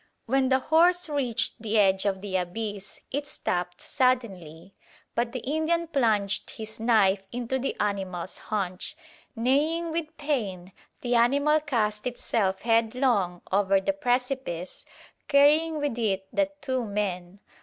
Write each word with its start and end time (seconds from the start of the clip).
When 0.25 0.49
the 0.49 0.57
horse 0.57 1.07
reached 1.07 1.61
the 1.61 1.77
edge 1.77 2.05
of 2.05 2.21
the 2.21 2.35
abyss, 2.35 3.01
it 3.11 3.27
stopped 3.27 3.79
suddenly, 3.81 4.73
but 5.13 5.31
the 5.31 5.41
Indian 5.41 5.85
plunged 5.85 6.49
his 6.49 6.79
knife 6.79 7.21
into 7.31 7.59
the 7.59 7.75
animal's 7.79 8.39
haunch. 8.49 8.95
Neighing 9.35 9.91
with 9.91 10.17
pain, 10.17 10.71
the 11.01 11.13
animal 11.13 11.59
cast 11.59 12.07
itself 12.07 12.63
headlong 12.63 13.43
over 13.51 13.79
the 13.79 13.93
precipice, 13.93 14.85
carrying 15.27 15.77
with 15.77 15.99
it 15.99 16.27
the 16.33 16.49
two 16.61 16.83
men. 16.83 17.39